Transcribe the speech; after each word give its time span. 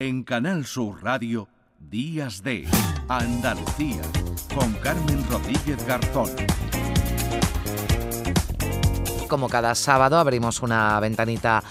En 0.00 0.22
Canal 0.22 0.64
Sur 0.64 1.02
Radio, 1.02 1.48
Días 1.90 2.44
de 2.44 2.68
Andalucía, 3.08 4.00
con 4.54 4.72
Carmen 4.74 5.26
Rodríguez 5.28 5.84
Garzón. 5.88 6.30
Como 9.28 9.48
cada 9.48 9.74
sábado 9.74 10.18
abrimos 10.18 10.62
una 10.62 11.00
ventanita 11.00 11.64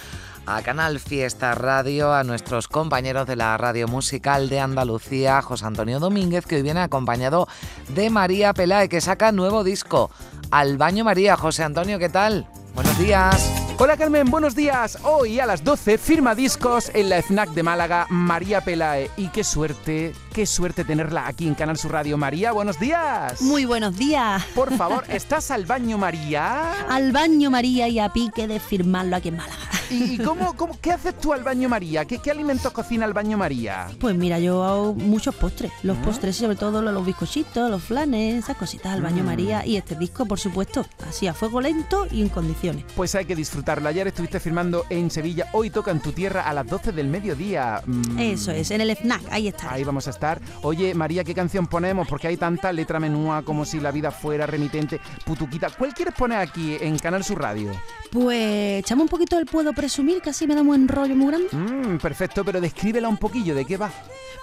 a 0.46 0.62
Canal 0.62 1.00
Fiesta 1.00 1.56
Radio, 1.56 2.14
a 2.14 2.26
nuestros 2.26 2.68
compañeros 2.68 3.28
de 3.28 3.38
la 3.38 3.56
radio 3.56 3.88
musical 3.88 4.50
de 4.50 4.60
Andalucía, 4.60 5.42
José 5.42 5.66
Antonio 5.66 6.02
Domínguez, 6.02 6.46
que 6.46 6.58
hoy 6.58 6.64
viene 6.64 6.82
acompañado 6.82 7.48
de 7.96 8.10
María 8.10 8.54
Pelae, 8.54 8.90
que 8.90 9.00
saca 9.00 9.32
nuevo 9.32 9.64
disco. 9.64 10.12
Al 10.52 10.78
baño 10.78 11.06
María, 11.06 11.38
José 11.38 11.64
Antonio, 11.64 11.98
¿qué 11.98 12.10
tal? 12.10 12.46
Buenos 12.76 13.00
días. 13.00 13.57
Hola 13.80 13.96
Carmen, 13.96 14.32
buenos 14.32 14.56
días. 14.56 14.98
Hoy 15.04 15.40
a 15.40 15.46
las 15.46 15.64
12 15.64 16.00
firma 16.00 16.34
discos 16.34 16.90
en 16.96 17.10
la 17.10 17.22
FNAC 17.22 17.50
de 17.52 17.62
Málaga 17.62 18.08
María 18.10 18.62
Pelae. 18.62 19.12
Y 19.18 19.28
qué 19.28 19.44
suerte, 19.44 20.16
qué 20.34 20.48
suerte 20.48 20.84
tenerla 20.84 21.28
aquí 21.28 21.48
en 21.48 21.54
Canal 21.54 21.78
Sur 21.78 21.92
Radio. 21.92 22.18
María, 22.18 22.54
buenos 22.54 22.80
días. 22.80 23.40
Muy 23.40 23.66
buenos 23.66 23.96
días. 23.96 24.44
Por 24.56 24.76
favor, 24.76 25.04
¿estás 25.10 25.52
al 25.52 25.68
baño 25.68 26.00
María? 26.00 26.88
Al 26.90 27.12
baño 27.12 27.52
María 27.52 27.88
y 27.88 28.00
a 28.00 28.10
pique 28.10 28.48
de 28.48 28.60
firmarlo 28.60 29.16
aquí 29.16 29.28
en 29.28 29.38
Málaga. 29.38 29.67
¿Y 29.90 30.18
cómo, 30.18 30.56
cómo, 30.56 30.78
qué 30.82 30.92
haces 30.92 31.18
tú 31.20 31.34
al 31.34 31.44
baño 31.44 31.70
María? 31.70 32.06
¿Qué, 32.06 32.20
¿Qué, 32.20 32.32
alimentos 32.32 32.72
cocina 32.72 33.06
al 33.06 33.14
baño 33.14 33.38
María? 33.38 33.88
Pues 34.00 34.16
mira, 34.16 34.40
yo 34.40 34.64
hago 34.64 34.94
muchos 34.94 35.36
postres. 35.36 35.72
Los 35.84 35.98
postres, 35.98 36.36
sobre 36.36 36.56
todo 36.56 36.82
los 36.82 37.06
bizcochitos, 37.06 37.70
los 37.70 37.84
flanes, 37.84 38.44
esas 38.44 38.58
cositas 38.58 38.94
al 38.94 39.02
baño 39.02 39.24
María. 39.24 39.66
Y 39.66 39.78
este 39.78 39.96
disco, 39.96 40.26
por 40.26 40.40
supuesto, 40.40 40.86
así 41.08 41.28
a 41.28 41.34
fuego 41.34 41.62
lento 41.62 42.08
y 42.12 42.22
en 42.22 42.30
condiciones. 42.30 42.86
Pues 42.96 43.16
hay 43.16 43.26
que 43.26 43.36
disfrutarlo. 43.36 43.88
Ayer 43.90 44.08
estuviste 44.08 44.40
firmando 44.40 44.86
en 44.90 45.10
Sevilla, 45.10 45.48
hoy 45.54 45.70
toca 45.70 45.92
en 45.92 46.00
tu 46.00 46.12
tierra 46.12 46.42
a 46.42 46.54
las 46.54 46.68
12 46.68 46.92
del 46.92 47.08
mediodía. 47.08 47.82
Mm. 47.86 48.20
Eso 48.20 48.52
es, 48.52 48.72
en 48.72 48.82
el 48.82 48.96
FNAC, 48.96 49.22
ahí 49.32 49.48
está. 49.48 49.72
Ahí 49.72 49.84
vamos 49.84 50.08
a 50.08 50.12
estar. 50.12 50.42
Oye, 50.64 50.94
María, 50.94 51.24
¿qué 51.24 51.34
canción 51.34 51.68
ponemos? 51.68 52.08
Porque 52.08 52.28
hay 52.28 52.38
tanta 52.38 52.72
letra 52.74 53.00
menúa 53.00 53.44
como 53.44 53.66
si 53.66 53.80
la 53.80 53.92
vida 53.92 54.12
fuera 54.12 54.46
remitente, 54.46 55.00
putuquita. 55.26 55.70
¿Cuál 55.70 55.94
quieres 55.94 56.14
poner 56.14 56.40
aquí 56.40 56.78
en 56.80 56.98
Canal 57.00 57.24
Sur 57.24 57.42
Radio? 57.42 57.72
Pues 58.12 58.80
echamos 58.80 59.04
un 59.04 59.10
poquito 59.10 59.36
del 59.36 59.46
puedo 59.46 59.74
presumir, 59.78 60.22
que 60.22 60.32
así 60.32 60.48
me 60.48 60.56
da 60.56 60.62
un 60.62 60.68
buen 60.68 60.88
rollo 60.88 61.16
muy 61.16 61.28
grande. 61.28 61.48
Mm, 61.52 62.00
perfecto, 62.00 62.44
pero 62.44 62.60
descríbela 62.60 63.08
un 63.08 63.18
poquillo, 63.18 63.56
¿de 63.56 63.64
qué 63.64 63.78
va? 63.78 63.92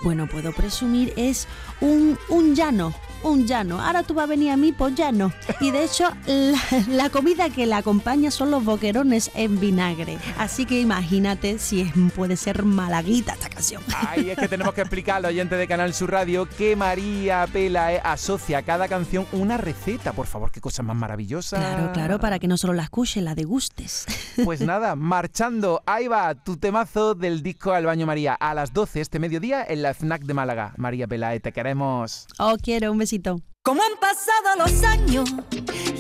Bueno, 0.03 0.27
puedo 0.27 0.53
presumir 0.53 1.13
es 1.17 1.47
un, 1.81 2.17
un 2.29 2.55
llano, 2.55 2.95
un 3.25 3.47
llano. 3.47 3.81
Ahora 3.81 4.03
tú 4.03 4.15
vas 4.15 4.25
a 4.25 4.27
venir 4.27 4.51
a 4.51 4.57
mí 4.57 4.73
por 4.73 4.95
llano. 4.95 5.33
Y 5.61 5.71
de 5.71 5.85
hecho, 5.85 6.11
la, 6.27 6.61
la, 6.89 7.11
comida 7.11 7.51
que 7.51 7.67
la 7.67 7.79
acompaña 7.79 8.31
son 8.31 8.51
los 8.51 8.65
boquerones 8.65 9.31
en 9.35 9.59
vinagre. 9.59 10.19
Así 10.39 10.67
que 10.67 10.81
imagínate 10.81 11.59
si 11.59 11.81
es, 11.81 11.93
puede 12.15 12.37
ser 12.37 12.65
malaguita 12.65 13.33
esta 13.33 13.49
canción. 13.49 13.83
Ay, 13.97 14.31
es 14.31 14.39
que 14.39 14.49
tenemos 14.49 14.75
que 14.75 14.83
explicar 14.83 15.17
al 15.17 15.27
oyente 15.27 15.57
de 15.57 15.67
Canal 15.67 15.95
Sur 15.95 16.13
Radio 16.13 16.47
que 16.47 16.77
María 16.77 17.47
Pelae 17.53 18.01
asocia 18.05 18.59
a 18.59 18.63
cada 18.63 18.89
canción 18.89 19.27
una 19.33 19.57
receta. 19.57 20.13
Por 20.13 20.27
favor, 20.27 20.51
qué 20.51 20.61
cosa 20.61 20.83
más 20.83 20.97
maravillosa. 20.97 21.57
Claro, 21.57 21.93
claro, 21.93 22.21
para 22.21 22.39
que 22.39 22.47
no 22.47 22.57
solo 22.57 22.75
la 22.75 22.85
escuches, 22.85 23.23
la 23.23 23.35
degustes. 23.35 24.07
Pues 24.45 24.61
nada, 24.61 24.97
marchando. 24.97 25.83
Ahí 25.87 26.09
va 26.09 26.35
tu 26.35 26.57
temazo 26.57 27.15
del 27.15 27.43
disco 27.43 27.73
Al 27.73 27.87
Baño 27.87 28.07
María. 28.07 28.35
A 28.35 28.53
las 28.55 28.73
12 28.73 29.01
este 29.01 29.19
mediodía 29.19 29.65
en 29.67 29.83
la 29.83 29.95
FNAC 29.95 30.23
de 30.23 30.35
Málaga. 30.35 30.75
María 30.77 31.07
Pelae, 31.07 31.41
te 31.41 31.53
queremos. 31.53 32.27
Oh, 32.39 32.57
quiero 32.61 32.93
un 32.93 32.99
besito. 32.99 33.14
Como 33.63 33.81
han 33.81 33.97
pasado 34.01 34.57
los 34.59 34.83
años 34.83 35.31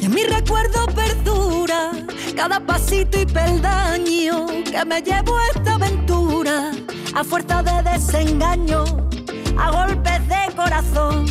y 0.00 0.06
en 0.06 0.14
mi 0.14 0.24
recuerdo 0.24 0.84
perdura 0.86 1.92
cada 2.34 2.58
pasito 2.58 3.20
y 3.20 3.24
peldaño 3.24 4.46
que 4.64 4.84
me 4.84 5.00
llevo 5.00 5.36
a 5.36 5.48
esta 5.54 5.74
aventura 5.74 6.72
a 7.14 7.22
fuerza 7.22 7.62
de 7.62 7.88
desengaño, 7.88 8.82
a 9.56 9.70
golpes 9.70 10.26
de 10.26 10.56
corazón. 10.56 11.26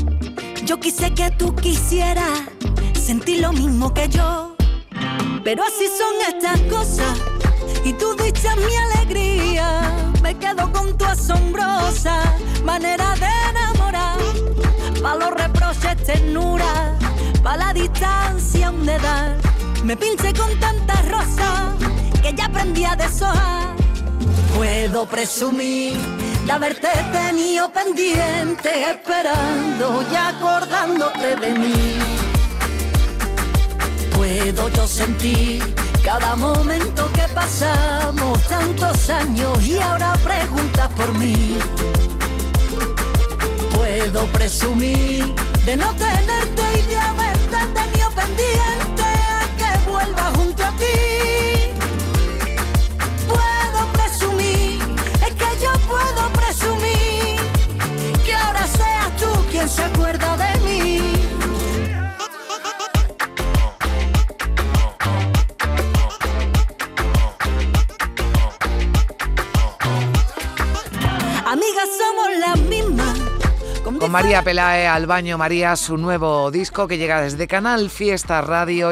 Yo 0.65 0.79
quise 0.79 1.13
que 1.13 1.29
tú 1.31 1.53
quisieras 1.53 2.43
sentir 2.93 3.41
lo 3.41 3.51
mismo 3.51 3.93
que 3.93 4.07
yo, 4.07 4.55
pero 5.43 5.63
así 5.63 5.87
son 5.97 6.15
estas 6.33 6.61
cosas 6.61 7.12
ternura, 15.95 16.97
pa' 17.43 17.57
la 17.57 17.73
distancia 17.73 18.71
un 18.71 18.85
dedal. 18.85 19.37
Me 19.83 19.95
pinché 19.95 20.33
con 20.33 20.57
tantas 20.59 21.07
rosas 21.09 21.75
que 22.21 22.33
ya 22.33 22.45
aprendí 22.45 22.85
a 22.85 22.95
deshojar. 22.95 23.75
Puedo 24.55 25.05
presumir 25.05 25.97
de 26.45 26.51
haberte 26.51 26.89
tenido 27.11 27.71
pendiente, 27.71 28.91
esperando 28.91 30.03
y 30.11 30.15
acordándote 30.15 31.35
de 31.35 31.51
mí. 31.53 31.97
Puedo 34.15 34.69
yo 34.69 34.87
sentir 34.87 35.75
cada 36.03 36.35
momento 36.35 37.09
que 37.13 37.27
pasamos, 37.33 38.41
tantos 38.47 39.09
años 39.09 39.61
y 39.65 39.77
ahora 39.79 40.13
preguntas 40.23 40.89
por 40.95 41.13
mí 41.17 41.57
puedo 43.83 44.25
presumir 44.27 45.33
de 45.65 45.77
no 45.77 45.93
tenerte 45.95 46.61
y 46.77 46.81
de 46.87 46.97
haberte 46.97 47.57
tenido 47.73 48.09
pendiente 48.11 49.03
a 49.03 49.47
que 49.57 49.89
vuelva 49.89 50.23
junto 50.35 50.63
a 50.63 50.71
ti. 50.71 51.71
Puedo 53.27 53.93
presumir, 53.93 54.81
es 55.25 55.33
que 55.33 55.63
yo 55.63 55.71
puedo 55.87 56.29
presumir 56.33 57.39
que 58.25 58.35
ahora 58.35 58.67
seas 58.67 59.15
tú 59.17 59.45
quien 59.51 59.69
se 59.69 59.83
acuerda 59.83 60.35
de 60.37 60.59
mí. 60.61 60.99
Amigas 71.45 71.89
somos 71.97 72.37
las 72.39 72.59
mismas 72.59 73.22
con 73.83 74.11
María 74.11 74.41
Pelae 74.41 74.87
al 74.87 75.05
baño 75.05 75.37
María, 75.37 75.75
su 75.75 75.97
nuevo 75.97 76.49
disco 76.51 76.87
que 76.87 76.97
llega 76.97 77.21
desde 77.21 77.47
Canal 77.47 77.89
Fiesta 77.89 78.41
Radio. 78.41 78.91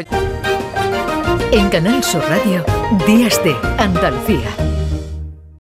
En 1.51 1.69
Canal 1.69 2.03
Sur 2.03 2.23
Radio, 2.27 2.65
Días 3.07 3.41
de 3.43 3.55
Andalucía. 3.77 4.70